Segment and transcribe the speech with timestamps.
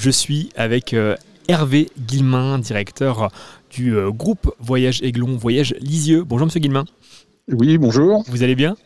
[0.00, 1.14] Je suis avec euh,
[1.46, 3.30] Hervé Guillemin, directeur
[3.70, 6.24] du euh, groupe Voyage Aiglon, Voyage Lisieux.
[6.24, 6.86] Bonjour Monsieur Guillemin.
[7.48, 8.24] Oui, bonjour.
[8.26, 8.78] Vous allez bien?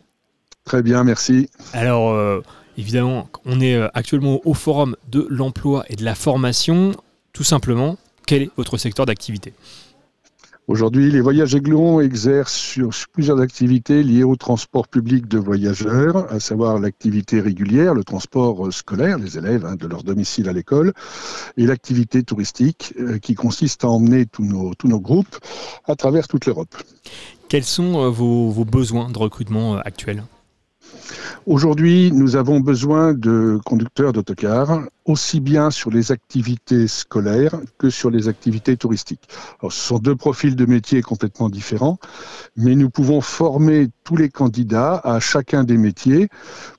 [0.64, 1.48] Très bien, merci.
[1.72, 2.40] Alors, euh,
[2.76, 6.90] évidemment, on est actuellement au forum de l'emploi et de la formation.
[7.32, 7.96] Tout simplement,
[8.26, 9.52] quel est votre secteur d'activité?
[10.66, 16.40] Aujourd'hui, les voyages Aiglon exercent sur plusieurs activités liées au transport public de voyageurs, à
[16.40, 20.94] savoir l'activité régulière, le transport scolaire, les élèves hein, de leur domicile à l'école,
[21.58, 25.36] et l'activité touristique euh, qui consiste à emmener tous nos, tous nos groupes
[25.84, 26.74] à travers toute l'Europe.
[27.50, 30.24] Quels sont euh, vos, vos besoins de recrutement euh, actuels?
[31.46, 38.08] Aujourd'hui, nous avons besoin de conducteurs d'autocars, aussi bien sur les activités scolaires que sur
[38.08, 39.28] les activités touristiques.
[39.60, 41.98] Alors, ce sont deux profils de métiers complètement différents,
[42.56, 46.28] mais nous pouvons former tous les candidats à chacun des métiers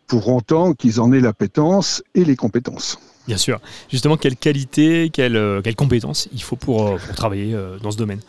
[0.08, 2.98] pour autant qu'ils en aient l'appétence et les compétences.
[3.28, 3.60] Bien sûr.
[3.92, 7.92] Justement, quelle qualité, quelle, euh, quelle compétence il faut pour, euh, pour travailler euh, dans
[7.92, 8.20] ce domaine?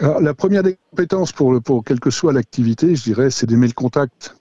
[0.00, 3.66] Alors, La première des compétences, pour, pour quelle que soit l'activité, je dirais, c'est d'aimer
[3.66, 4.34] le contact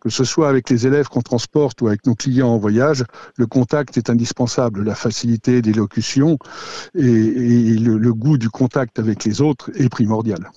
[0.00, 3.04] que ce soit avec les élèves qu'on transporte ou avec nos clients en voyage,
[3.36, 4.84] le contact est indispensable.
[4.84, 6.38] La facilité d'élocution
[6.94, 10.50] et, et le, goût du contact avec les autres est primordial.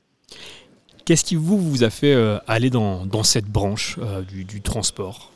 [1.05, 5.31] Qu'est-ce qui vous, vous a fait euh, aller dans, cette branche euh, du transport?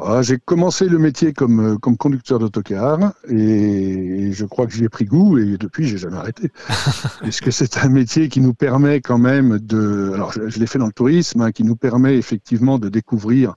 [0.00, 4.88] Ah, j'ai commencé le métier comme, comme conducteur d'autocar et je crois que j'y ai
[4.88, 6.52] pris goût et depuis j'ai jamais arrêté.
[7.24, 10.66] Est-ce que c'est un métier qui nous permet quand même de, alors je, je l'ai
[10.66, 13.54] fait dans le tourisme, hein, qui nous permet effectivement de découvrir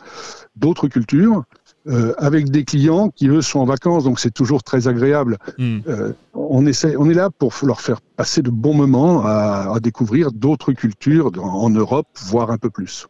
[0.56, 1.44] d'autres cultures,
[1.88, 5.38] euh, avec des clients qui eux sont en vacances, donc c'est toujours très agréable.
[5.58, 5.80] Mm.
[5.88, 9.80] Euh, on, essaie, on est là pour leur faire passer de bons moments à, à
[9.80, 13.08] découvrir d'autres cultures en Europe, voire un peu plus.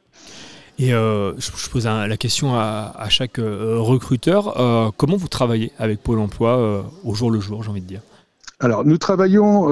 [0.82, 4.60] Et euh, je, pose la question à, chaque euh, recruteur.
[4.60, 8.02] Euh, comment vous travaillez avec Pôle emploi au jour le jour, j'ai envie de dire?
[8.60, 9.68] Alors, nous travaillons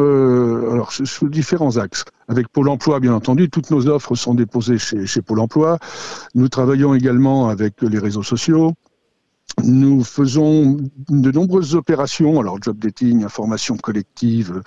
[0.72, 2.06] alors, sous différents axes.
[2.28, 5.80] Avec Pôle emploi, bien entendu, toutes nos offres sont déposées chez, chez Pôle emploi.
[6.36, 8.76] Nous travaillons également avec les réseaux sociaux,
[9.64, 10.78] nous faisons
[11.10, 14.62] de nombreuses opérations, alors job dating, information collective,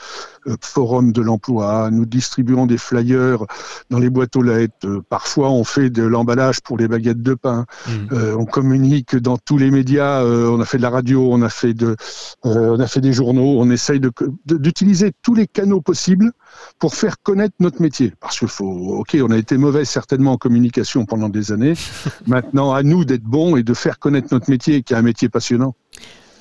[0.47, 3.45] euh, forum de l'emploi, nous distribuons des flyers
[3.91, 7.35] dans les boîtes aux lettres, euh, parfois on fait de l'emballage pour les baguettes de
[7.35, 7.91] pain, mmh.
[8.13, 11.43] euh, on communique dans tous les médias, euh, on a fait de la radio, on
[11.43, 11.97] a fait, de,
[12.43, 14.01] on a fait des journaux, on essaye
[14.47, 16.33] d'utiliser tous les canaux possibles
[16.79, 18.13] pour faire connaître notre métier.
[18.21, 21.75] Parce qu'il faut, ok, on a été mauvais certainement en communication pendant des années,
[22.27, 25.29] maintenant à nous d'être bons et de faire connaître notre métier qui est un métier
[25.29, 25.75] passionnant.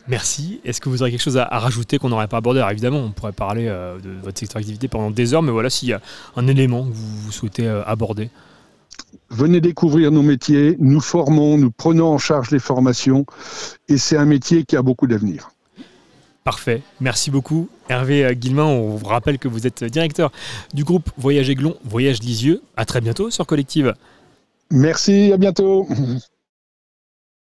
[0.07, 0.59] Merci.
[0.65, 2.99] Est-ce que vous aurez quelque chose à, à rajouter qu'on n'aurait pas abordé Alors évidemment,
[2.99, 5.93] on pourrait parler euh, de votre secteur d'activité pendant des heures, mais voilà, s'il y
[5.93, 6.01] a
[6.35, 8.29] un élément que vous, vous souhaitez euh, aborder.
[9.29, 13.25] Venez découvrir nos métiers, nous formons, nous prenons en charge les formations,
[13.87, 15.51] et c'est un métier qui a beaucoup d'avenir.
[16.43, 18.65] Parfait, merci beaucoup Hervé euh, Guillemin.
[18.65, 20.31] On vous rappelle que vous êtes directeur
[20.73, 22.61] du groupe Voyage Aiglon, Voyage Lisieux.
[22.75, 23.93] À très bientôt sur Collective.
[24.71, 25.87] Merci, à bientôt.